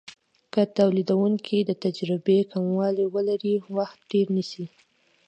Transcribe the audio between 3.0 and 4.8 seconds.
ولري وخت ډیر نیسي.